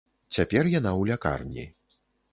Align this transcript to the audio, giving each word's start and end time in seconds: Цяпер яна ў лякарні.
Цяпер 0.37 0.63
яна 0.79 0.91
ў 0.95 1.01
лякарні. 1.13 1.69